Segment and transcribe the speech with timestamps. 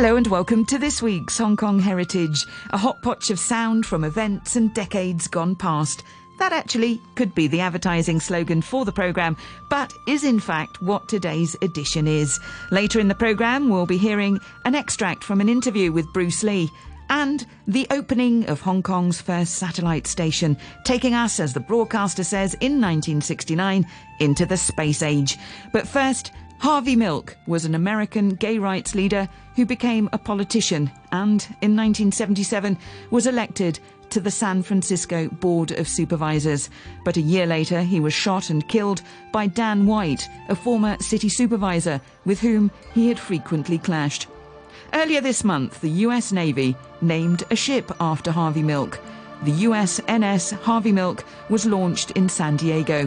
[0.00, 4.04] Hello and welcome to this week's Hong Kong Heritage, a hot potch of sound from
[4.04, 6.04] events and decades gone past.
[6.38, 9.36] That actually could be the advertising slogan for the programme,
[9.68, 12.38] but is in fact what today's edition is.
[12.70, 16.70] Later in the programme, we'll be hearing an extract from an interview with Bruce Lee
[17.10, 22.54] and the opening of Hong Kong's first satellite station, taking us, as the broadcaster says,
[22.60, 23.84] in 1969
[24.20, 25.36] into the space age.
[25.72, 31.42] But first, Harvey Milk was an American gay rights leader who became a politician and,
[31.62, 32.76] in 1977,
[33.10, 33.78] was elected
[34.10, 36.68] to the San Francisco Board of Supervisors.
[37.04, 41.28] But a year later, he was shot and killed by Dan White, a former city
[41.28, 44.26] supervisor with whom he had frequently clashed.
[44.94, 48.98] Earlier this month, the US Navy named a ship after Harvey Milk.
[49.44, 53.06] The USNS Harvey Milk was launched in San Diego.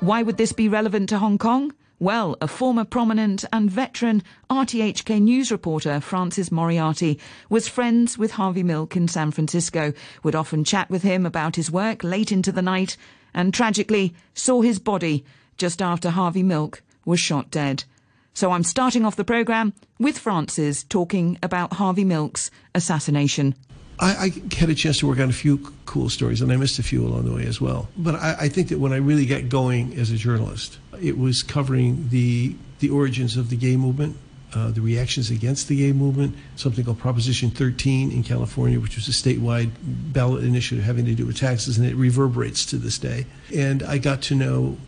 [0.00, 1.72] Why would this be relevant to Hong Kong?
[2.02, 7.18] Well, a former prominent and veteran RTHK news reporter, Francis Moriarty,
[7.50, 11.70] was friends with Harvey Milk in San Francisco, would often chat with him about his
[11.70, 12.96] work late into the night,
[13.34, 15.26] and tragically saw his body
[15.58, 17.84] just after Harvey Milk was shot dead.
[18.32, 23.54] So I'm starting off the programme with Francis talking about Harvey Milk's assassination.
[24.00, 26.78] I, I, had a chance to work on a few cool stories, and I missed
[26.78, 27.88] a few along the way as well.
[27.96, 31.42] But I, I, think that when I really got going as a journalist, it was
[31.42, 34.16] covering the the origins of the gay movement,
[34.54, 39.06] uh, the reactions against the gay movement, something called Proposition 13 in California, which was
[39.06, 43.26] a statewide ballot initiative having to do with taxes, and it reverberates to this day.
[43.54, 44.78] And I got to know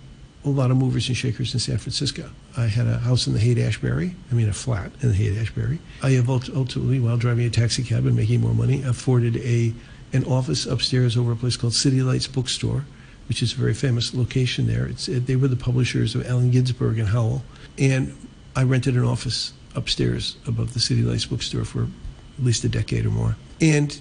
[0.45, 2.29] a lot of movers and shakers in San Francisco.
[2.57, 5.39] I had a house in the Haight Ashbury, I mean a flat in the Haight
[5.39, 5.79] Ashbury.
[6.03, 9.73] I have ultimately, while driving a taxi cab and making more money, afforded a
[10.13, 12.85] an office upstairs over a place called City Lights Bookstore,
[13.29, 14.87] which is a very famous location there.
[14.87, 17.43] It's, they were the publishers of Allen Ginsberg and Howl.
[17.79, 18.15] And
[18.55, 23.07] I rented an office upstairs above the City Lights Bookstore for at least a decade
[23.07, 23.37] or more.
[23.61, 23.99] And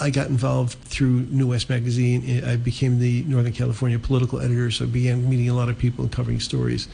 [0.00, 2.42] I got involved through New West Magazine.
[2.44, 6.04] I became the Northern California political editor, so I began meeting a lot of people
[6.04, 6.88] and covering stories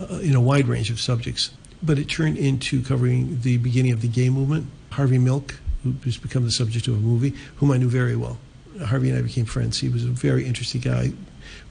[0.00, 1.50] uh, in a wide range of subjects.
[1.82, 4.68] But it turned into covering the beginning of the gay movement.
[4.90, 5.56] Harvey Milk,
[6.04, 8.38] who's become the subject of a movie, whom I knew very well.
[8.84, 9.80] Harvey and I became friends.
[9.80, 11.12] He was a very interesting guy.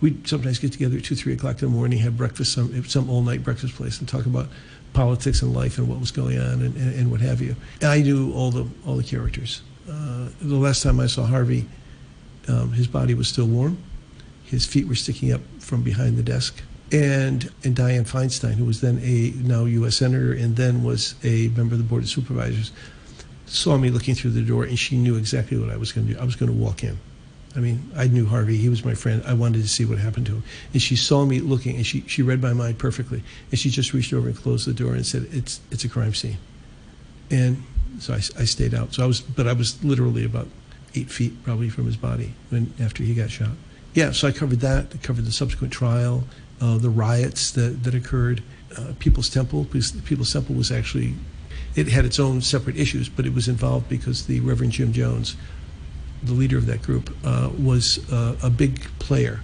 [0.01, 3.09] We'd sometimes get together at 2, 3 o'clock in the morning, have breakfast, some, some
[3.09, 4.47] all night breakfast place, and talk about
[4.91, 7.55] politics and life and what was going on and, and, and what have you.
[7.79, 9.61] And I knew all the, all the characters.
[9.91, 11.67] Uh, the last time I saw Harvey,
[12.47, 13.77] um, his body was still warm.
[14.45, 16.61] His feet were sticking up from behind the desk.
[16.91, 19.97] And, and Dianne Feinstein, who was then a now U.S.
[19.97, 22.71] Senator and then was a member of the Board of Supervisors,
[23.45, 26.13] saw me looking through the door and she knew exactly what I was going to
[26.13, 26.19] do.
[26.19, 26.97] I was going to walk in.
[27.55, 28.55] I mean, I knew Harvey.
[28.57, 29.21] He was my friend.
[29.25, 30.43] I wanted to see what happened to him.
[30.71, 33.23] And she saw me looking and she, she read my mind perfectly.
[33.51, 36.13] And she just reached over and closed the door and said, It's, it's a crime
[36.13, 36.37] scene.
[37.29, 37.63] And
[37.99, 38.93] so I, I stayed out.
[38.93, 40.47] So I was, but I was literally about
[40.95, 43.51] eight feet probably from his body when after he got shot.
[43.93, 44.87] Yeah, so I covered that.
[44.93, 46.23] I covered the subsequent trial,
[46.61, 48.41] uh, the riots that, that occurred.
[48.77, 51.15] Uh, People's Temple, People's Temple was actually,
[51.75, 55.35] it had its own separate issues, but it was involved because the Reverend Jim Jones,
[56.23, 59.41] the leader of that group, uh, was uh, a big player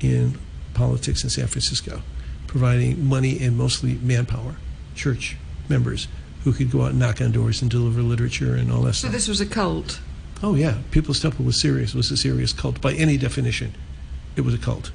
[0.00, 0.38] in
[0.74, 2.02] politics in San Francisco,
[2.46, 4.56] providing money and mostly manpower,
[4.94, 5.36] church
[5.70, 6.06] members
[6.44, 9.08] who could go out and knock on doors and deliver literature and all that so
[9.08, 9.10] stuff.
[9.10, 10.00] So this was a cult?
[10.42, 10.78] Oh, yeah.
[10.90, 11.90] People's Temple was serious.
[11.90, 12.80] It was a serious cult.
[12.80, 13.74] By any definition,
[14.36, 14.90] it was a cult.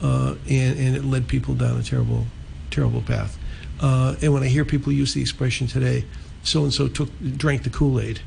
[0.00, 2.26] Uh, and, and it led people down a terrible,
[2.70, 3.38] terrible path.
[3.80, 6.04] Uh, and when I hear people use the expression today,
[6.42, 8.20] so and so took drank the Kool Aid,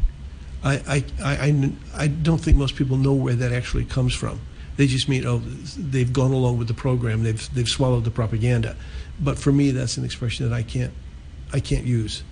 [0.64, 4.40] I, I, I, I don't think most people know where that actually comes from.
[4.78, 5.40] They just mean, oh,
[5.78, 8.76] they've gone along with the program, they've, they've swallowed the propaganda.
[9.20, 10.94] But for me, that's an expression that I can't,
[11.52, 12.24] I can't use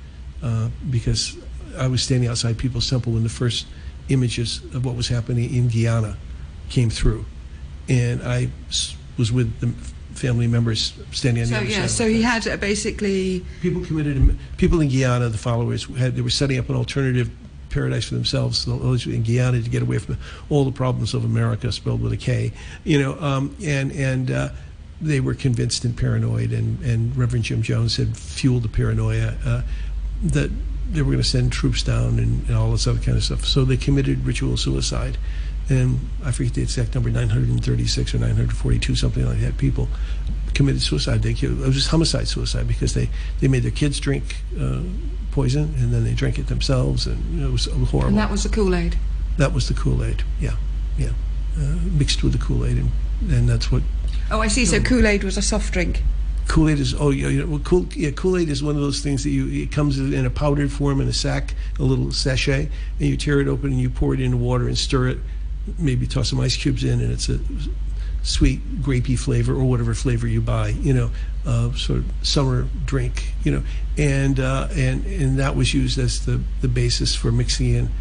[0.43, 1.37] uh, because
[1.77, 3.67] I was standing outside People's Temple when the first
[4.09, 6.17] images of what was happening in Guyana
[6.69, 7.25] came through,
[7.87, 8.49] and I
[9.17, 9.67] was with the
[10.17, 11.89] family members standing on so, the other yeah, side.
[11.89, 14.37] So he had uh, basically people committed.
[14.57, 17.29] People in Guyana, the followers, had they were setting up an alternative
[17.69, 20.17] paradise for themselves in Guyana to get away from
[20.49, 22.51] all the problems of America, spelled with a K.
[22.83, 24.31] You know, um, and and.
[24.31, 24.49] Uh,
[25.01, 29.33] they were convinced and paranoid, and, and Reverend Jim Jones had fueled the paranoia.
[29.45, 29.61] Uh,
[30.23, 30.51] that
[30.91, 33.45] they were going to send troops down and, and, all this other kind of stuff.
[33.45, 35.17] So they committed ritual suicide.
[35.69, 39.57] And I forget the exact number, 936 or 942, something like that.
[39.57, 39.87] People
[40.55, 41.21] committed suicide.
[41.21, 44.81] They killed, it was just homicide suicide because they, they made their kids drink uh,
[45.31, 47.05] poison and then they drank it themselves.
[47.05, 48.09] And you know, it, was, it, was, horrible.
[48.09, 48.97] And that was the Kool Aid?
[49.37, 50.55] That was the Kool Aid, yeah.
[50.97, 51.11] Yeah.
[51.55, 52.77] Uh, mixed with the Kool Aid.
[52.77, 52.91] And,
[53.29, 53.83] and that's what.
[54.31, 54.65] Oh, I see.
[54.65, 56.01] So Kool Aid was a soft drink?
[56.49, 59.01] Kool Aid is oh you know, well, cool, yeah Kool Aid is one of those
[59.01, 62.69] things that you it comes in a powdered form in a sack, a little sachet,
[62.99, 65.19] and you tear it open and you pour it into water and stir it.
[65.77, 67.39] Maybe toss some ice cubes in, and it's a
[68.23, 70.69] sweet grapey flavor or whatever flavor you buy.
[70.69, 71.11] You know,
[71.45, 73.31] uh, sort of summer drink.
[73.43, 73.63] You know,
[73.95, 77.91] and uh, and and that was used as the the basis for mixing in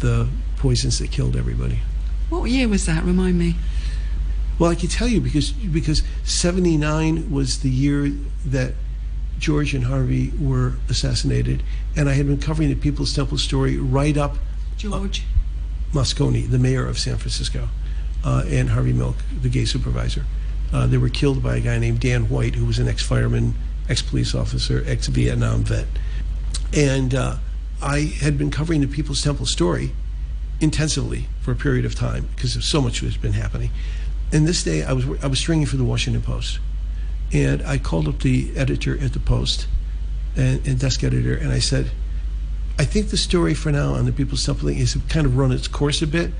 [0.00, 0.28] the
[0.58, 1.78] poisons that killed everybody.
[2.28, 3.02] What year was that?
[3.04, 3.54] Remind me.
[4.58, 8.12] Well, I can tell you because because '79 was the year
[8.46, 8.74] that
[9.38, 11.62] George and Harvey were assassinated,
[11.96, 14.36] and I had been covering the People's Temple story right up
[14.76, 15.24] George
[15.92, 17.68] Moscone, the mayor of San Francisco,
[18.24, 20.24] uh, and Harvey Milk, the gay supervisor.
[20.72, 23.54] Uh, they were killed by a guy named Dan White, who was an ex-fireman,
[23.88, 25.86] ex-police officer, ex-Vietnam vet,
[26.72, 27.36] and uh,
[27.82, 29.92] I had been covering the People's Temple story
[30.60, 33.70] intensively for a period of time because so much has been happening.
[34.34, 36.58] And this day, I was I was stringing for the Washington Post,
[37.32, 39.68] and I called up the editor at the Post,
[40.36, 41.92] and, and desk editor, and I said,
[42.76, 45.68] I think the story for now on the People's Supplement is kind of run its
[45.68, 46.32] course a bit,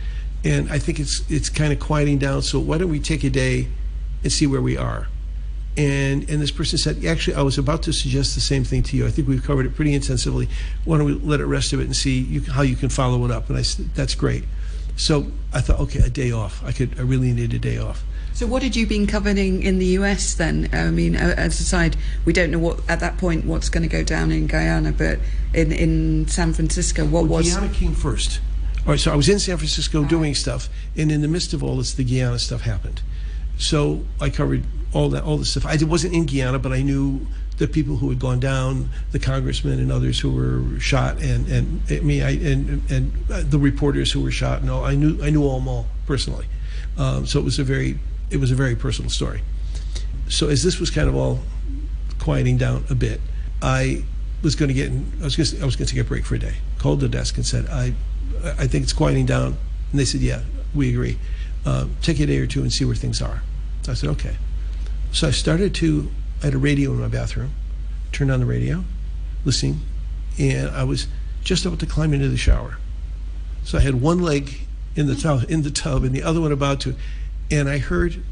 [0.42, 2.42] and I think it's it's kind of quieting down.
[2.42, 3.68] So why don't we take a day
[4.24, 5.06] and see where we are?
[5.76, 8.96] And and this person said, actually, I was about to suggest the same thing to
[8.96, 9.06] you.
[9.06, 10.48] I think we've covered it pretty intensively.
[10.84, 13.24] Why don't we let it rest a bit and see you, how you can follow
[13.24, 13.48] it up?
[13.50, 14.42] And I said, that's great.
[14.96, 16.62] So I thought, okay, a day off.
[16.64, 16.98] I could.
[16.98, 18.04] I really need a day off.
[18.32, 20.68] So what had you been covering in the US then?
[20.72, 23.88] I mean, as a side, we don't know what at that point what's going to
[23.88, 25.20] go down in Guyana, but
[25.52, 28.40] in in San Francisco, what well, was Guyana came first?
[28.86, 30.10] All right, so I was in San Francisco right.
[30.10, 33.02] doing stuff, and in the midst of all this, the Guyana stuff happened.
[33.56, 35.64] So I covered all that all the stuff.
[35.64, 37.26] I wasn't in Guyana, but I knew
[37.58, 42.04] the people who had gone down, the congressmen and others who were shot, and and
[42.04, 44.64] mean, I and and the reporters who were shot.
[44.64, 46.46] No, I knew I knew all them all personally.
[46.98, 47.98] Um, so it was a very
[48.30, 49.42] it was a very personal story.
[50.28, 51.40] So as this was kind of all
[52.18, 53.20] quieting down a bit,
[53.62, 54.04] I
[54.42, 56.08] was going to get in, I was going to, I was going to take a
[56.08, 56.54] break for a day.
[56.78, 57.94] Called the desk and said I
[58.44, 59.56] I think it's quieting down,
[59.90, 60.42] and they said yeah
[60.74, 61.18] we agree.
[61.64, 63.42] Uh, take a day or two and see where things are.
[63.88, 64.36] I said okay.
[65.12, 66.10] So I started to
[66.44, 67.54] I had a radio in my bathroom,
[68.12, 68.84] turned on the radio,
[69.46, 69.80] listening,
[70.38, 71.06] and I was
[71.42, 72.76] just about to climb into the shower.
[73.62, 76.52] So I had one leg in the tub, in the tub, and the other one
[76.52, 76.96] about to,
[77.50, 78.22] and I heard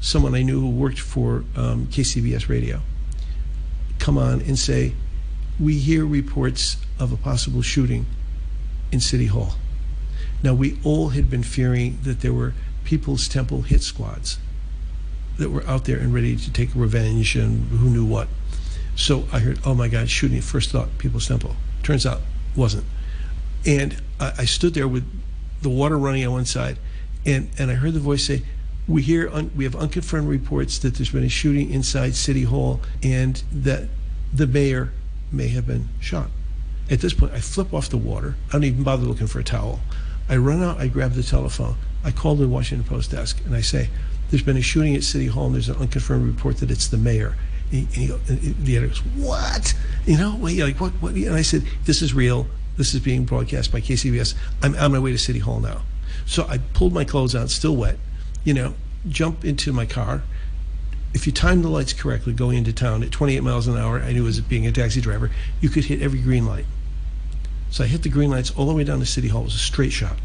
[0.00, 2.80] someone I knew who worked for um, KCBS Radio
[3.98, 4.94] come on and say,
[5.60, 8.06] "We hear reports of a possible shooting
[8.90, 9.56] in City Hall."
[10.42, 12.54] Now we all had been fearing that there were
[12.84, 14.38] People's Temple hit squads
[15.38, 18.28] that were out there and ready to take revenge and who knew what.
[18.96, 20.40] So I heard, oh my God, shooting.
[20.40, 21.54] First thought, People's Temple.
[21.82, 22.20] Turns out,
[22.56, 22.84] wasn't.
[23.64, 25.08] And I, I stood there with
[25.62, 26.78] the water running on one side,
[27.24, 28.42] and, and I heard the voice say,
[28.88, 32.80] we hear un, we have unconfirmed reports that there's been a shooting inside City Hall
[33.02, 33.88] and that
[34.32, 34.92] the mayor
[35.30, 36.30] may have been shot.
[36.90, 38.34] At this point, I flip off the water.
[38.48, 39.80] I don't even bother looking for a towel.
[40.28, 40.78] I run out.
[40.78, 41.76] I grab the telephone.
[42.02, 43.90] I call the Washington Post desk and I say,
[44.30, 46.98] there's been a shooting at City Hall, and there's an unconfirmed report that it's the
[46.98, 47.36] mayor.
[47.70, 49.74] And, he, and, he, and the editor goes, "What?
[50.06, 50.36] You know?
[50.40, 50.92] Like what?
[50.94, 52.46] What?" And I said, "This is real.
[52.76, 54.34] This is being broadcast by KCBS.
[54.62, 55.82] I'm on my way to City Hall now."
[56.26, 57.98] So I pulled my clothes on, still wet.
[58.44, 58.74] You know,
[59.08, 60.22] jump into my car.
[61.14, 64.12] If you timed the lights correctly going into town at 28 miles an hour, I
[64.12, 65.30] knew as being a taxi driver,
[65.60, 66.66] you could hit every green light.
[67.70, 69.42] So I hit the green lights all the way down to City Hall.
[69.42, 70.16] It was a straight shot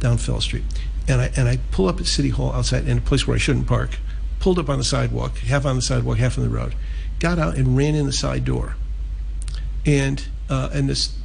[0.00, 0.64] down Fell Street
[1.08, 3.38] and I and I pull up at City Hall outside in a place where I
[3.38, 3.98] shouldn't park.
[4.40, 6.74] Pulled up on the sidewalk, half on the sidewalk, half on the road.
[7.18, 8.76] Got out and ran in the side door.
[9.84, 11.16] And uh, and this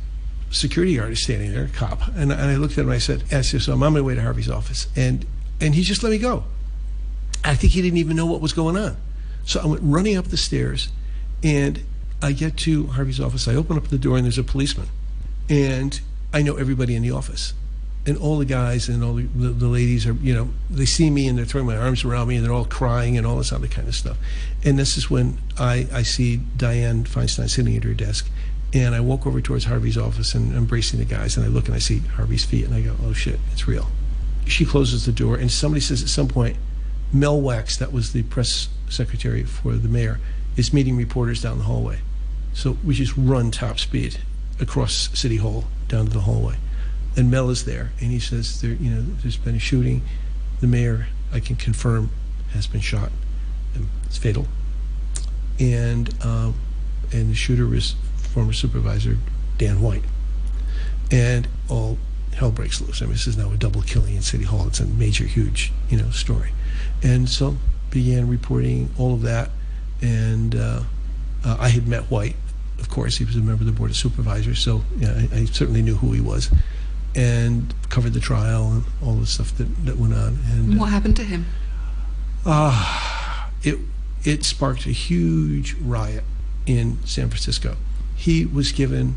[0.50, 3.00] security guard is standing there, a cop, and, and I looked at him and I
[3.00, 5.26] said, said, so I'm on my way to Harvey's office, and
[5.60, 6.44] and he just let me go.
[7.44, 8.98] I think he didn't even know what was going on.
[9.46, 10.90] So I went running up the stairs,
[11.44, 11.82] and
[12.22, 13.48] I get to Harvey's office.
[13.48, 14.88] I open up the door, and there's a policeman,
[15.50, 16.00] and
[16.34, 17.54] I know everybody in the office
[18.06, 21.28] and all the guys and all the, the, ladies are, you know, they see me
[21.28, 23.68] and they're throwing my arms around me and they're all crying and all this other
[23.68, 24.18] kind of stuff.
[24.64, 28.28] And this is when I, I see Dianne Feinstein sitting at her desk.
[28.74, 31.38] And I walk over towards Harvey's office and embracing the guys.
[31.38, 33.88] And I look and I see Harvey's feet and I go, oh shit, it's real.
[34.48, 36.58] She closes the door and somebody says at some point,
[37.14, 40.20] Mel Wax, that was the press secretary for the mayor,
[40.56, 42.00] is meeting reporters down the hallway.
[42.54, 44.18] So we just run top speed
[44.60, 46.56] across City Hall down to the hallway
[47.16, 50.02] and Mel is there, and he says there, you know, there's been a shooting.
[50.60, 52.12] The mayor, I can confirm,
[52.52, 53.12] has been shot.
[54.06, 54.48] It's fatal.
[55.60, 56.56] And um,
[57.12, 59.18] and the shooter was former supervisor
[59.58, 60.04] Dan White.
[61.12, 61.98] And all
[62.34, 63.02] hell breaks loose.
[63.02, 64.68] I mean, this is now a double killing in City Hall.
[64.68, 66.52] It's a major, huge, you know, story.
[67.04, 67.58] And so
[67.90, 69.50] began reporting all of that,
[70.02, 70.84] and uh,
[71.44, 72.36] uh, I had met White.
[72.80, 75.46] Of course, he was a member of the board of supervisors, so yeah, I, I
[75.46, 76.50] certainly knew who he was,
[77.16, 80.40] and covered the trial and all the stuff that, that went on.
[80.52, 81.46] And What happened to him?
[82.46, 83.78] uh, it
[84.24, 86.24] it sparked a huge riot
[86.66, 87.76] in San Francisco.
[88.16, 89.16] He was given,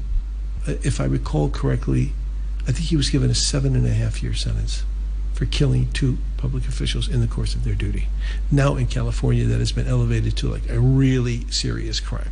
[0.67, 2.13] uh, if I recall correctly,
[2.63, 4.83] I think he was given a seven and a half year sentence
[5.35, 8.09] for killing two public officials in the course of their duty.
[8.51, 12.31] Now in California, that has been elevated to like a really serious crime.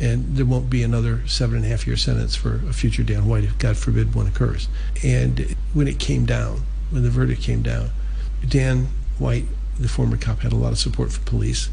[0.00, 3.26] And there won't be another seven and a half year sentence for a future Dan
[3.26, 4.68] White if, God forbid, one occurs.
[5.04, 7.90] And when it came down, when the verdict came down,
[8.46, 8.88] Dan
[9.18, 9.44] White,
[9.78, 11.68] the former cop, had a lot of support from police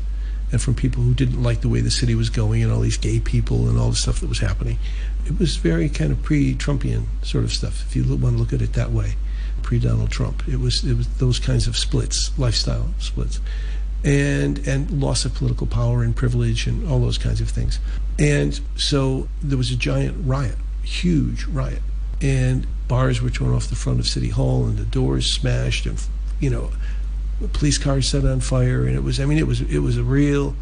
[0.52, 2.98] and from people who didn't like the way the city was going and all these
[2.98, 4.78] gay people and all the stuff that was happening.
[5.26, 8.62] It was very kind of pre-Trumpian sort of stuff, if you want to look at
[8.62, 9.16] it that way,
[9.62, 10.48] pre-Donald Trump.
[10.48, 13.42] It was it was those kinds of splits, lifestyle splits,
[14.04, 17.80] and and loss of political power and privilege and all those kinds of things.
[18.20, 21.82] And so there was a giant riot, huge riot,
[22.22, 26.02] and bars were torn off the front of City Hall and the doors smashed and
[26.40, 26.72] you know
[27.54, 30.04] police cars set on fire and it was I mean it was it was a
[30.04, 30.56] real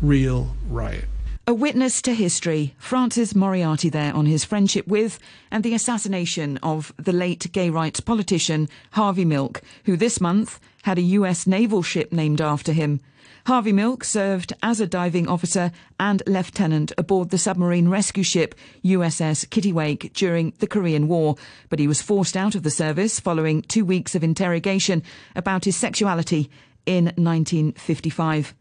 [0.00, 1.06] real riot.
[1.46, 5.18] A witness to history, Francis Moriarty there on his friendship with
[5.50, 10.96] and the assassination of the late gay rights politician Harvey Milk, who this month had
[10.96, 13.00] a US naval ship named after him.
[13.46, 15.70] Harvey Milk served as a diving officer
[16.00, 21.36] and lieutenant aboard the submarine rescue ship USS Kittiwake during the Korean War,
[21.68, 25.02] but he was forced out of the service following two weeks of interrogation
[25.36, 26.50] about his sexuality
[26.86, 28.54] in 1955.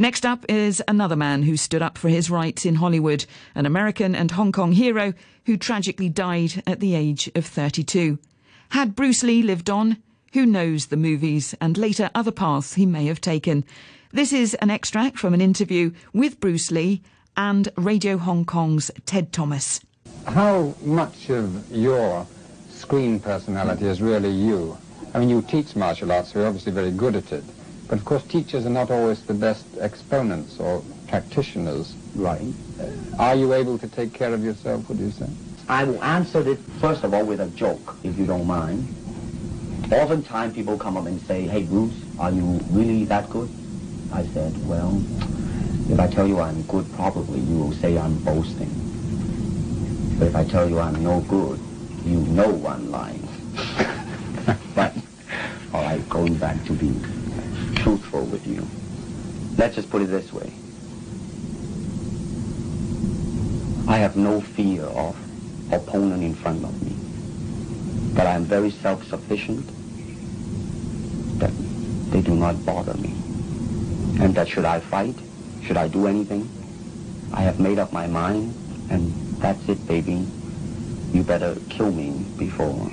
[0.00, 3.26] Next up is another man who stood up for his rights in Hollywood,
[3.56, 5.12] an American and Hong Kong hero
[5.46, 8.20] who tragically died at the age of 32.
[8.68, 10.00] Had Bruce Lee lived on,
[10.32, 13.64] who knows the movies and later other paths he may have taken.
[14.12, 17.02] This is an extract from an interview with Bruce Lee
[17.36, 19.80] and Radio Hong Kong's Ted Thomas.
[20.26, 22.26] How much of your
[22.68, 24.76] screen personality is really you?
[25.14, 27.44] I mean, you teach martial arts, so you're obviously very good at it.
[27.88, 31.94] But of course, teachers are not always the best exponents or practitioners.
[32.14, 32.52] Right.
[33.18, 35.28] Are you able to take care of yourself, would you say?
[35.68, 38.94] I will answer it first of all with a joke, if you don't mind.
[39.90, 43.50] Oftentimes people come up and say, hey Bruce, are you really that good?
[44.12, 45.02] I said, well,
[45.88, 48.70] if I tell you I'm good, probably you will say I'm boasting.
[50.18, 51.60] But if I tell you I'm no good,
[52.04, 53.26] you know I'm lying.
[54.74, 54.94] but,
[55.72, 56.92] all right, going back to be
[57.82, 58.66] truthful with you.
[59.56, 60.52] Let's just put it this way.
[63.88, 65.16] I have no fear of
[65.72, 67.07] opponent in front of me.
[68.18, 69.64] But I am very self-sufficient.
[71.38, 71.52] That
[72.10, 73.14] they do not bother me.
[74.20, 75.14] And that should I fight,
[75.62, 76.48] should I do anything,
[77.32, 78.54] I have made up my mind,
[78.90, 80.26] and that's it, baby.
[81.12, 82.90] You better kill me before.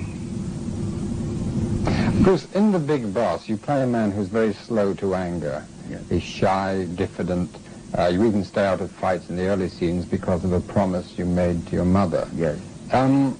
[2.22, 5.64] Bruce, in The Big Boss, you play a man who's very slow to anger.
[5.90, 6.08] Yes.
[6.08, 7.50] He's shy, diffident.
[7.98, 11.18] Uh, you even stay out of fights in the early scenes because of a promise
[11.18, 12.28] you made to your mother.
[12.36, 12.60] Yes.
[12.92, 13.36] Um,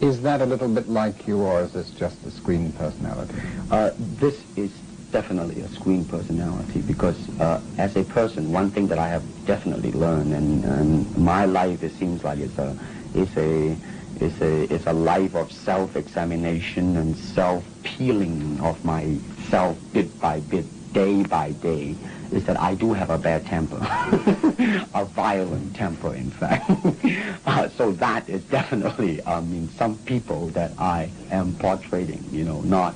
[0.00, 3.34] is that a little bit like you, or is this just a screen personality?
[3.70, 4.70] Uh, this is
[5.10, 9.92] definitely a screen personality because uh, as a person, one thing that I have definitely
[9.92, 12.76] learned, and, and my life it seems like it's a,
[13.14, 13.76] it's a,
[14.20, 21.22] it's a, it's a life of self-examination and self-peeling of myself bit by bit, day
[21.22, 21.96] by day,
[22.32, 23.78] is that I do have a bad temper,
[24.94, 26.70] a violent temper, in fact.
[27.46, 32.60] uh, so that is definitely, I mean, some people that I am portraying, you know,
[32.62, 32.94] not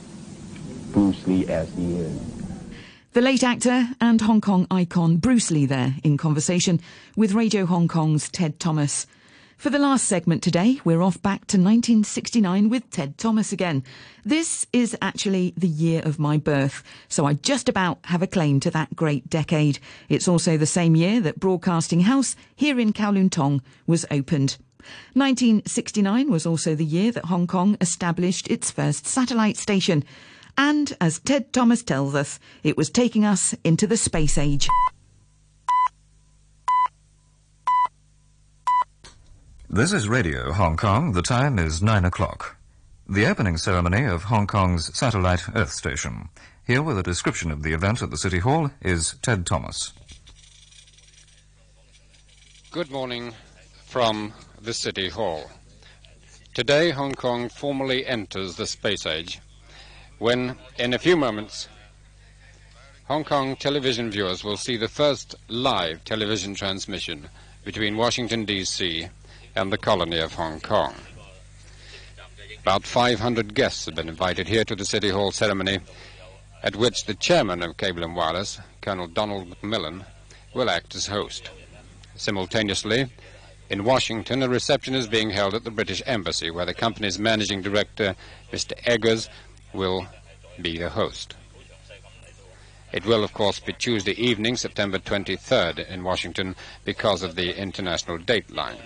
[0.92, 2.20] Bruce Lee as he is.
[3.14, 6.80] The late actor and Hong Kong icon Bruce Lee there in conversation
[7.14, 9.06] with Radio Hong Kong's Ted Thomas.
[9.62, 13.84] For the last segment today, we're off back to 1969 with Ted Thomas again.
[14.24, 18.58] This is actually the year of my birth, so I just about have a claim
[18.58, 19.78] to that great decade.
[20.08, 24.56] It's also the same year that Broadcasting House here in Kowloon Tong was opened.
[25.12, 30.02] 1969 was also the year that Hong Kong established its first satellite station.
[30.58, 34.66] And as Ted Thomas tells us, it was taking us into the space age.
[39.74, 41.12] This is Radio Hong Kong.
[41.12, 42.56] The time is nine o'clock.
[43.08, 46.28] The opening ceremony of Hong Kong's satellite Earth station.
[46.66, 49.94] Here with a description of the event at the City Hall is Ted Thomas.
[52.70, 53.32] Good morning
[53.86, 55.50] from the City Hall.
[56.52, 59.40] Today, Hong Kong formally enters the space age
[60.18, 61.66] when, in a few moments,
[63.04, 67.30] Hong Kong television viewers will see the first live television transmission
[67.64, 69.08] between Washington, D.C.
[69.54, 70.94] and the colony of Hong Kong.
[72.62, 75.80] About 500 guests have been invited here to the City Hall ceremony,
[76.62, 80.04] at which the chairman of Cable and Wireless, Colonel Donald McMillan,
[80.54, 81.50] will act as host.
[82.14, 83.10] Simultaneously,
[83.68, 87.62] in Washington, a reception is being held at the British Embassy, where the company's managing
[87.62, 88.14] director,
[88.52, 88.72] Mr.
[88.86, 89.28] Eggers,
[89.72, 90.06] will
[90.60, 91.34] be the host.
[92.92, 96.54] It will, of course, be Tuesday evening, September 23rd, in Washington
[96.84, 98.78] because of the international dateline.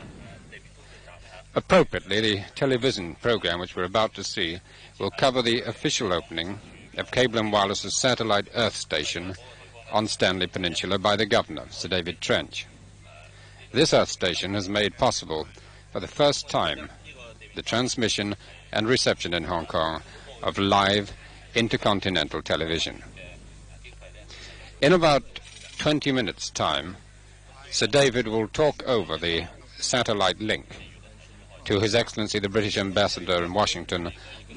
[1.57, 4.61] Appropriately, the television program which we're about to see
[4.99, 6.61] will cover the official opening
[6.99, 9.35] of Cable and Wireless's satellite Earth station
[9.91, 12.67] on Stanley Peninsula by the governor, Sir David Trench.
[13.73, 15.49] This Earth station has made possible,
[15.93, 16.91] for the first time,
[17.55, 18.37] the transmission
[18.71, 20.03] and reception in Hong Kong
[20.43, 21.11] of live
[21.55, 23.03] intercontinental television.
[24.83, 25.41] In about
[25.79, 26.99] 20 minutes' time,
[27.71, 29.47] Sir David will talk over the
[29.79, 30.67] satellite link
[31.67, 34.13] to His Excellency the British Ambassador in Washington,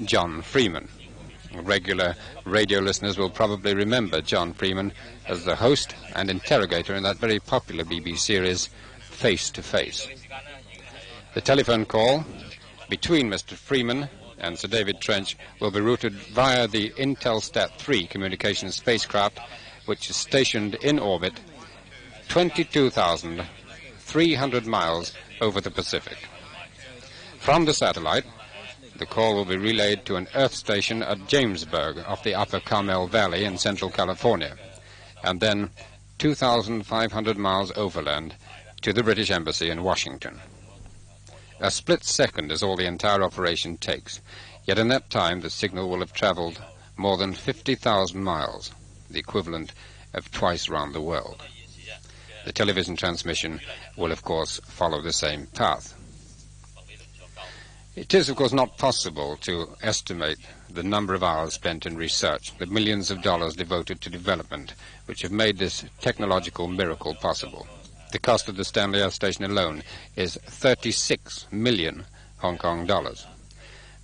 [0.06, 0.88] John Freeman.
[1.56, 4.94] Regular radio listeners will probably remember John Freeman
[5.28, 10.08] as the host and interrogator in that very popular BBC series, Face to Face.
[11.34, 12.24] The telephone call
[12.89, 13.54] between Mr.
[13.54, 19.39] Freeman and Sir David Trench will be routed via the Intelsat 3 communications spacecraft
[19.88, 21.34] which is stationed in orbit
[22.28, 26.29] 22,300 miles over the Pacific.
[27.39, 28.25] From the satellite,
[28.98, 33.08] the call will be relayed to an Earth station at Jamesburg off the Upper Carmel
[33.08, 34.55] Valley in central California,
[35.24, 35.72] and then
[36.19, 38.36] 2,500 miles overland
[38.81, 40.41] to the British Embassy in Washington.
[41.62, 44.22] A split second is all the entire operation takes,
[44.65, 46.62] yet in that time the signal will have traveled
[46.98, 48.72] more than 50,000 miles
[49.10, 49.71] the equivalent
[50.13, 51.41] of twice round the world.
[52.45, 53.60] The television transmission
[53.97, 55.99] will, of course, follow the same path.
[58.00, 60.38] It is, of course, not possible to estimate
[60.70, 64.74] the number of hours spent in research, the millions of dollars devoted to development,
[65.06, 67.68] which have made this technological miracle possible.
[68.14, 69.84] The cost of the Stanley Earth Station alone
[70.16, 72.06] is 36 million
[72.38, 73.28] Hong Kong dollars.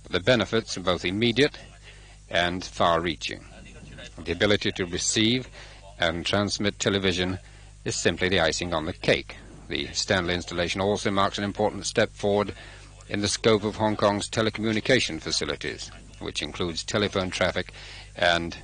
[0.02, 1.58] But The benefits are both immediate
[2.28, 3.46] and far-reaching.
[4.22, 5.48] The ability to receive
[5.98, 7.38] and transmit television
[7.86, 9.36] is simply the icing on the cake.
[9.68, 12.52] The Stanley installation also marks an important step forward
[13.08, 17.72] in the scope of Hong Kong's telecommunication facilities, which includes telephone traffic
[18.16, 18.56] and,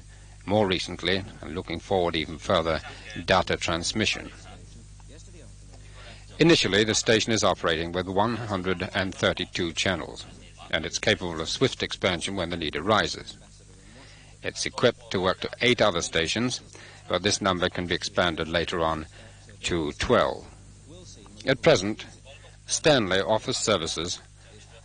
[0.47, 2.81] more recently, and looking forward even further,
[3.25, 4.31] data transmission.
[6.39, 10.27] Initially, the station is operating with 132 channels,
[10.71, 13.37] and it's capable of swift expansion when the need arises.
[14.43, 16.61] It's equipped to work to eight other stations,
[17.09, 19.07] but this number can be expanded later on
[19.65, 20.45] to 12.
[21.47, 22.07] At present,
[22.67, 24.21] Stanley offers services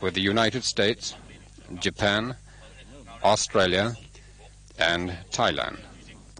[0.01, 1.15] with the United States,
[1.79, 2.35] Japan,
[3.23, 3.95] Australia,
[4.77, 5.79] and Thailand,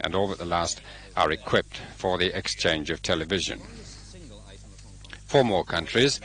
[0.01, 0.81] and all but the last
[1.15, 3.59] are equipped for the exchange of television.
[5.25, 6.21] Four more countries,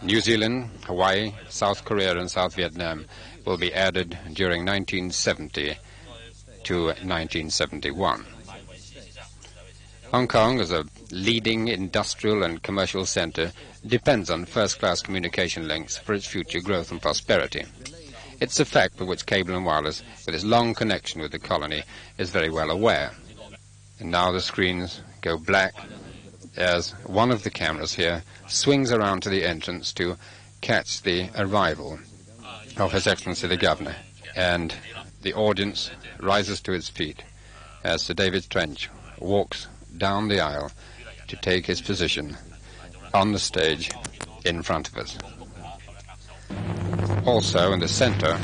[0.00, 3.06] New Zealand, Hawaii, South Korea, and South Vietnam,
[3.44, 5.76] will be added during 1970
[6.64, 8.24] to 1971.
[10.12, 13.52] Hong Kong, is a leading industrial and commercial center,
[13.86, 17.64] depends on first-class communication links for its future growth and prosperity.
[18.40, 21.82] It's a fact for which Cable and Wireless, with its long connection with the colony,
[22.18, 23.12] is very well aware.
[23.98, 25.74] And now the screens go black
[26.56, 30.16] as one of the cameras here swings around to the entrance to
[30.60, 31.98] catch the arrival
[32.76, 33.96] of His Excellency the Governor.
[34.36, 34.74] And
[35.22, 37.22] the audience rises to its feet
[37.82, 38.88] as Sir David Trench
[39.18, 40.70] walks down the aisle
[41.26, 42.36] to take his position
[43.14, 43.90] on the stage
[44.44, 45.18] in front of us.
[47.26, 48.38] Also in the center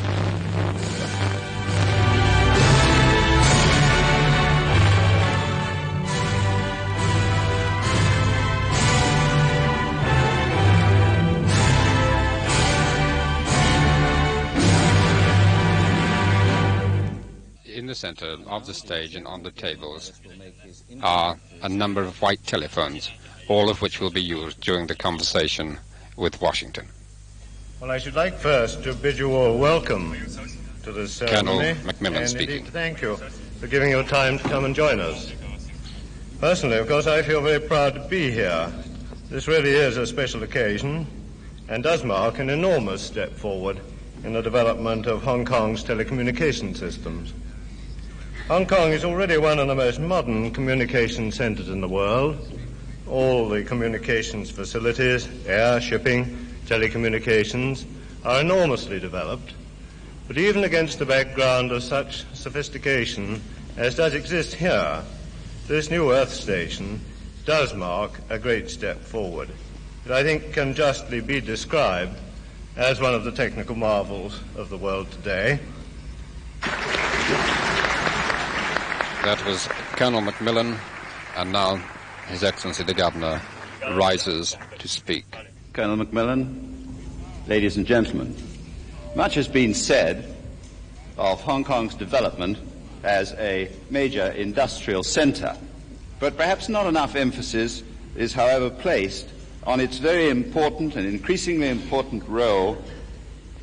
[17.84, 20.12] in the center of the stage and on the tables
[21.02, 23.10] are a number of white telephones,
[23.48, 25.78] all of which will be used during the conversation
[26.16, 26.86] with Washington.
[27.80, 30.16] Well, I should like first to bid you all welcome
[30.84, 31.74] to this ceremony.
[31.74, 32.58] Colonel Macmillan and speaking.
[32.58, 35.32] Indeed, thank you for giving your time to come and join us.
[36.40, 38.72] Personally, of course, I feel very proud to be here.
[39.28, 41.06] This really is a special occasion
[41.68, 43.80] and does mark an enormous step forward
[44.24, 47.32] in the development of Hong Kong's telecommunication systems.
[48.48, 52.36] Hong Kong is already one of the most modern communication centers in the world.
[53.08, 56.36] All the communications facilities, air, shipping,
[56.66, 57.84] telecommunications,
[58.24, 59.52] are enormously developed.
[60.26, 63.42] But even against the background of such sophistication
[63.76, 65.02] as does exist here,
[65.66, 67.00] this new Earth station
[67.44, 69.50] does mark a great step forward.
[70.06, 72.16] It, I think, can justly be described
[72.76, 75.58] as one of the technical marvels of the world today.
[79.22, 80.76] That was Colonel Macmillan,
[81.36, 81.82] and now
[82.28, 83.40] His Excellency the Governor
[83.92, 85.24] rises to speak.
[85.72, 86.96] Colonel Macmillan,
[87.46, 88.34] ladies and gentlemen,
[89.14, 90.34] much has been said
[91.16, 92.58] of Hong Kong's development
[93.02, 95.56] as a major industrial center,
[96.18, 97.82] but perhaps not enough emphasis
[98.16, 99.28] is, however, placed
[99.64, 102.82] on its very important and increasingly important role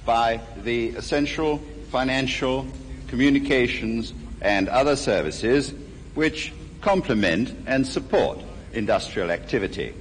[0.06, 1.58] by the essential
[1.90, 2.68] financial,
[3.08, 5.74] communications, and other services
[6.14, 8.40] which complement and support
[8.74, 9.94] industrial activity.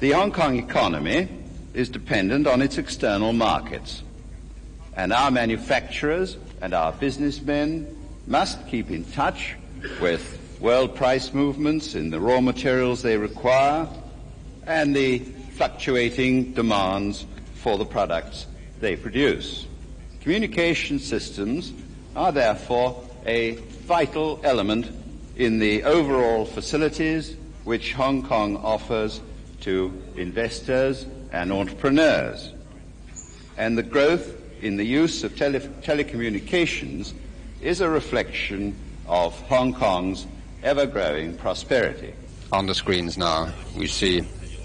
[0.00, 1.28] The Hong Kong economy
[1.72, 4.02] is dependent on its external markets,
[4.96, 9.56] and our manufacturers and our businessmen must keep in touch
[10.00, 13.88] with world price movements in the raw materials they require
[14.66, 18.46] and the fluctuating demands for the products
[18.80, 19.66] they produce.
[20.20, 21.72] Communication systems
[22.16, 23.52] are therefore a
[23.86, 24.90] vital element
[25.36, 29.20] in the overall facilities which Hong Kong offers
[29.60, 32.52] to investors and entrepreneurs.
[33.56, 37.12] And the growth in the use of tele- telecommunications
[37.60, 40.26] is a reflection of Hong Kong's
[40.62, 42.14] ever growing prosperity.
[42.52, 44.22] On the screens now, we see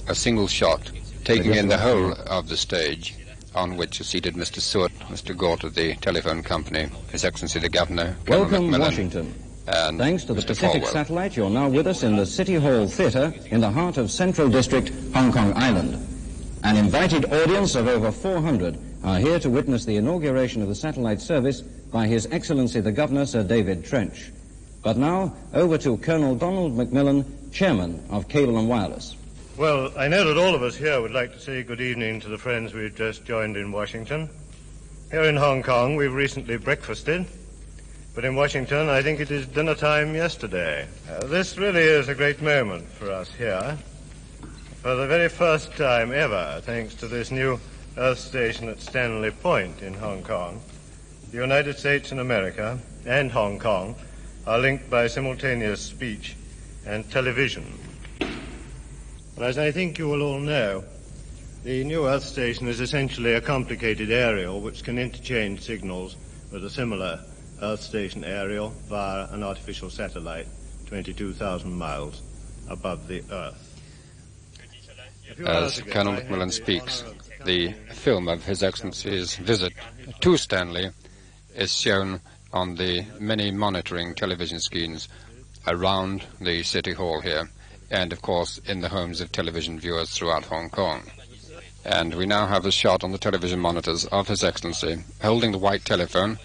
[0.08, 0.92] a single shot
[1.24, 3.16] taking in the whole of the stage
[3.56, 4.60] on which is seated Mr.
[4.60, 5.36] Seward, Mr.
[5.36, 9.34] Gort of the telephone company, His Excellency the Governor, Colonel Welcome, Macmillan, Washington.
[9.70, 10.48] And Thanks to the Mr.
[10.48, 10.92] Pacific Falwell.
[10.92, 14.50] Satellite, you're now with us in the City Hall Theatre in the heart of Central
[14.50, 16.06] District, Hong Kong Island.
[16.64, 21.22] An invited audience of over 400 are here to witness the inauguration of the satellite
[21.22, 24.32] service by His Excellency the Governor, Sir David Trench.
[24.82, 29.16] But now, over to Colonel Donald Macmillan, Chairman of Cable and Wireless.
[29.58, 32.30] Well, I know that all of us here would like to say good evening to
[32.30, 34.30] the friends we've just joined in Washington.
[35.12, 37.26] Here in Hong Kong, we've recently breakfasted,
[38.20, 40.86] but in Washington, I think it is dinner time yesterday.
[41.10, 43.78] Uh, this really is a great moment for us here.
[44.82, 47.58] For the very first time ever, thanks to this new
[47.96, 50.60] Earth station at Stanley Point in Hong Kong,
[51.32, 53.96] the United States and America and Hong Kong
[54.46, 56.36] are linked by simultaneous speech
[56.86, 57.64] and television.
[58.20, 60.84] But as I think you will all know,
[61.64, 66.18] the new Earth station is essentially a complicated aerial which can interchange signals
[66.52, 67.22] with a similar
[67.62, 70.48] Earth station aerial via an artificial satellite
[70.88, 72.22] 22,000 miles
[72.70, 73.66] above the Earth.
[75.46, 77.04] As Colonel Macmillan speaks,
[77.46, 79.74] the film of His Excellency's visit
[80.22, 80.90] to Stanley
[81.56, 85.08] is shown on the many monitoring television screens
[85.68, 87.50] around the City Hall here,
[87.92, 91.04] and of course in the homes of television viewers throughout Hong Kong.
[91.86, 95.58] And we now have a shot on the television monitors of His Excellency holding the
[95.58, 96.40] white telephone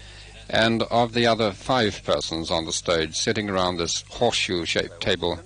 [0.49, 5.39] and of the other five persons on the stage sitting around this horseshoe-shaped table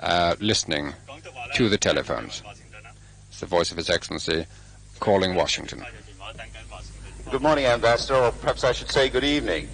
[0.00, 0.92] uh, listening
[1.54, 2.42] to the telephones.
[3.28, 4.46] It's the voice of His Excellency
[5.00, 5.84] calling Washington.
[7.30, 9.68] Good morning, Ambassador, or perhaps I should say good evening.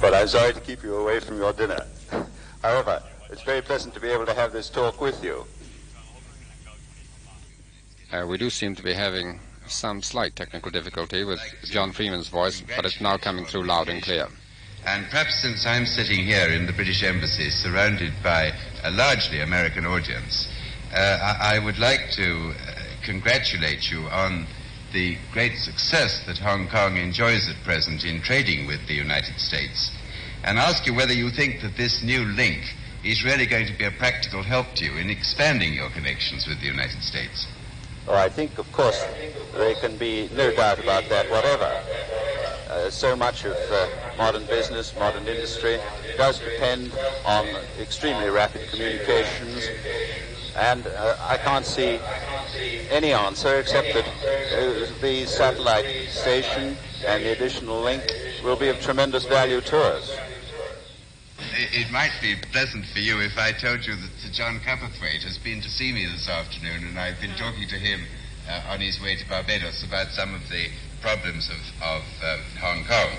[0.00, 1.84] But I'm sorry to keep you away from your dinner.
[2.62, 3.02] However,
[3.34, 5.44] it's very pleasant to be able to have this talk with you.
[8.12, 12.62] Uh, we do seem to be having some slight technical difficulty with John Freeman's voice,
[12.76, 14.28] but it's now coming through loud and clear.
[14.86, 18.52] And perhaps since I'm sitting here in the British Embassy surrounded by
[18.84, 20.46] a largely American audience,
[20.94, 24.46] uh, I, I would like to uh, congratulate you on
[24.92, 29.90] the great success that Hong Kong enjoys at present in trading with the United States
[30.44, 32.62] and ask you whether you think that this new link
[33.04, 36.58] is really going to be a practical help to you in expanding your connections with
[36.60, 37.46] the United States.
[38.08, 39.04] Oh, I think, of course,
[39.54, 41.82] there can be no doubt about that whatever.
[42.68, 43.88] Uh, so much of uh,
[44.18, 45.78] modern business, modern industry,
[46.16, 46.92] does depend
[47.24, 47.46] on
[47.78, 49.68] extremely rapid communications,
[50.56, 52.00] and uh, I can't see
[52.90, 58.02] any answer except that uh, the satellite station and the additional link
[58.42, 60.18] will be of tremendous value to us.
[61.56, 65.38] It might be pleasant for you if I told you that Sir John Cowperthwaite has
[65.38, 68.02] been to see me this afternoon, and I've been talking to him
[68.48, 70.66] uh, on his way to Barbados about some of the
[71.00, 73.14] problems of, of uh, Hong Kong.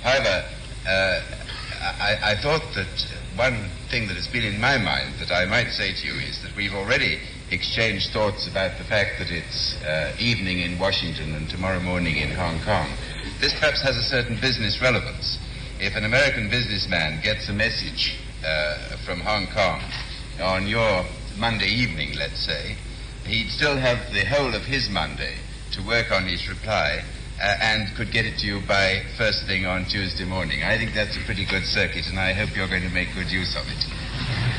[0.00, 0.48] However,
[0.88, 1.20] uh,
[2.00, 2.96] I, I, thought that
[3.36, 6.40] one thing that has been in my mind that I might say to you is
[6.44, 11.50] that we've already exchanged thoughts about the fact that it's uh, evening in Washington and
[11.50, 12.88] tomorrow morning in Hong Kong.
[13.38, 15.38] This perhaps has a certain business relevance.
[15.78, 19.82] If an American businessman gets a message uh, from Hong Kong
[20.40, 21.04] on your
[21.36, 22.76] Monday evening, let's say,
[23.26, 25.34] he'd still have the whole of his Monday
[25.72, 27.04] to work on his reply
[27.42, 30.62] uh, and could get it to you by first thing on Tuesday morning.
[30.62, 33.30] I think that's a pretty good circuit, and I hope you're going to make good
[33.30, 33.86] use of it.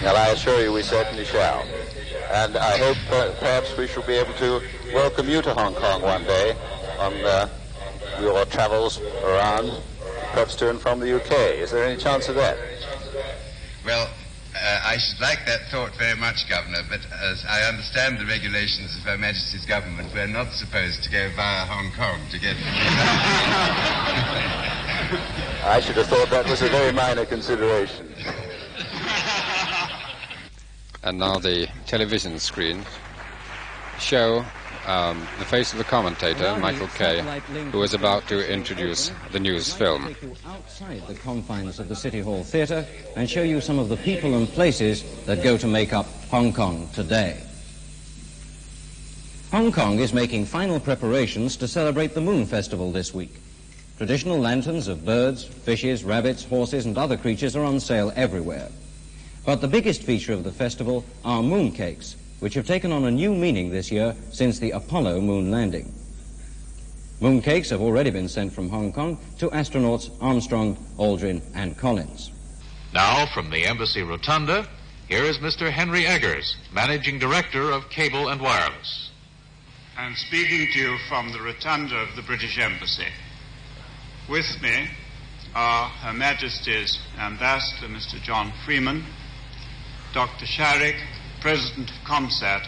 [0.03, 1.63] Well, I assure you we certainly shall.
[2.29, 4.61] And I hope uh, perhaps we shall be able to
[4.93, 6.55] welcome you to Hong Kong one day
[6.99, 7.49] on uh,
[8.21, 9.71] your travels around,
[10.37, 11.31] perhaps to and from the UK.
[11.57, 12.55] Is there any chance of that?
[13.83, 14.07] Well,
[14.55, 18.95] uh, I should like that thought very much, Governor, but as I understand the regulations
[18.95, 22.55] of Her Majesty's government, we're not supposed to go via Hong Kong to get.
[25.65, 28.13] I should have thought that was a very minor consideration.
[31.01, 32.85] And now the television screen
[33.99, 34.45] show
[34.87, 37.21] um, the face of the commentator, Michael Kay,
[37.71, 40.15] who is about to introduce the news film.
[40.45, 44.33] Outside the confines of the City Hall Theatre and show you some of the people
[44.35, 47.43] and places that go to make up Hong Kong today.
[49.51, 53.33] Hong Kong is making final preparations to celebrate the Moon Festival this week.
[53.97, 58.69] Traditional lanterns of birds, fishes, rabbits, horses, and other creatures are on sale everywhere.
[59.45, 63.33] But the biggest feature of the festival are mooncakes, which have taken on a new
[63.33, 65.93] meaning this year since the Apollo moon landing.
[67.19, 72.31] Mooncakes have already been sent from Hong Kong to astronauts Armstrong, Aldrin, and Collins.
[72.93, 74.67] Now, from the Embassy Rotunda,
[75.07, 75.71] here is Mr.
[75.71, 79.11] Henry Eggers, Managing Director of Cable and Wireless.
[79.97, 83.07] I'm speaking to you from the Rotunda of the British Embassy.
[84.29, 84.87] With me
[85.55, 88.21] are Her Majesty's Ambassador, Mr.
[88.21, 89.03] John Freeman,
[90.13, 90.45] Dr.
[90.45, 90.99] Charyk,
[91.41, 92.67] President of COMSAT,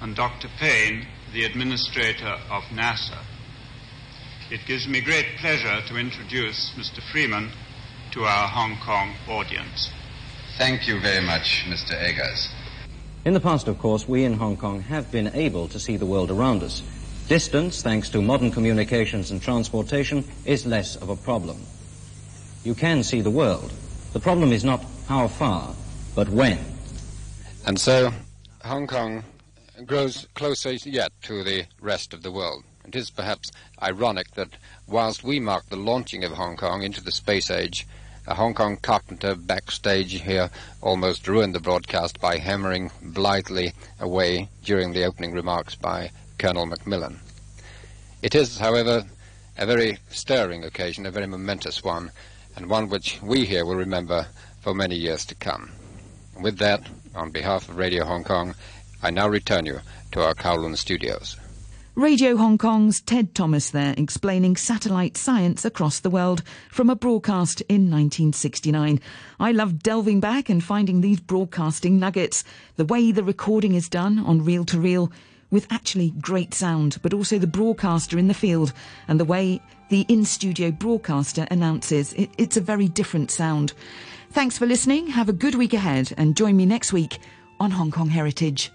[0.00, 0.48] and Dr.
[0.58, 3.18] Paine, the Administrator of NASA.
[4.50, 7.02] It gives me great pleasure to introduce Mr.
[7.12, 7.50] Freeman
[8.12, 9.90] to our Hong Kong audience.
[10.58, 11.92] Thank you very much, Mr.
[11.92, 12.48] Eggers.
[13.24, 16.06] In the past, of course, we in Hong Kong have been able to see the
[16.06, 16.82] world around us.
[17.28, 21.58] Distance, thanks to modern communications and transportation, is less of a problem.
[22.64, 23.72] You can see the world.
[24.12, 25.74] The problem is not how far,
[26.14, 26.58] but when.
[27.66, 28.12] And so
[28.64, 29.24] Hong Kong
[29.86, 32.64] grows closer yet to the rest of the world.
[32.86, 37.12] It is perhaps ironic that whilst we mark the launching of Hong Kong into the
[37.12, 37.86] space age,
[38.26, 44.92] a Hong Kong carpenter backstage here almost ruined the broadcast by hammering blithely away during
[44.92, 47.20] the opening remarks by Colonel Macmillan.
[48.22, 49.04] It is, however,
[49.56, 52.10] a very stirring occasion, a very momentous one,
[52.56, 54.26] and one which we here will remember
[54.60, 55.70] for many years to come.
[56.40, 56.82] With that,
[57.14, 58.54] on behalf of Radio Hong Kong,
[59.02, 59.80] I now return you
[60.12, 61.36] to our Kowloon studios.
[61.96, 67.60] Radio Hong Kong's Ted Thomas there explaining satellite science across the world from a broadcast
[67.62, 69.00] in 1969.
[69.38, 72.44] I love delving back and finding these broadcasting nuggets,
[72.76, 75.10] the way the recording is done on reel to reel
[75.50, 78.72] with actually great sound, but also the broadcaster in the field
[79.08, 82.12] and the way the in studio broadcaster announces.
[82.14, 83.72] It, it's a very different sound.
[84.32, 85.08] Thanks for listening.
[85.08, 87.18] Have a good week ahead and join me next week
[87.58, 88.70] on Hong Kong Heritage.